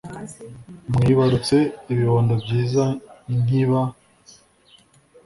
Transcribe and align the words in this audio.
mwibarutse 0.93 1.55
ibibondo 1.91 2.33
byiza 2.43 2.83
nkiba 3.41 3.81